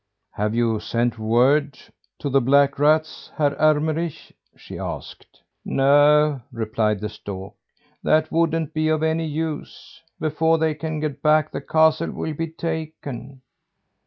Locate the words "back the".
11.21-11.61